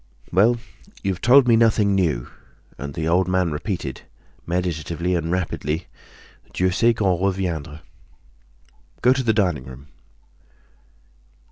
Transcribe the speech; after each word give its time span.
"Well, 0.31 0.57
you've 1.03 1.21
told 1.21 1.47
me 1.47 1.55
nothing 1.55 1.93
new," 1.93 2.27
and 2.75 2.95
the 2.95 3.07
old 3.07 3.27
man 3.27 3.51
repeated, 3.51 4.01
meditatively 4.47 5.13
and 5.13 5.31
rapidly: 5.31 5.85
"Dieu 6.53 6.71
sait 6.71 6.97
quand 6.97 7.21
reviendra. 7.21 7.81
Go 9.03 9.13
to 9.13 9.21
the 9.21 9.31
dining 9.31 9.65
room." 9.65 9.89